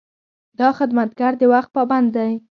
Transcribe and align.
دا 0.59 0.69
خدمتګر 0.77 1.33
د 1.39 1.41
وخت 1.53 1.69
پابند 1.75 2.07
دی. 2.15 2.31